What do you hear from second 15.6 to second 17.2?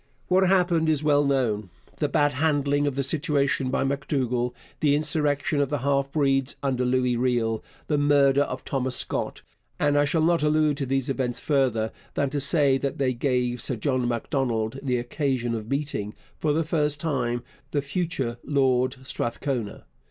meeting, for the first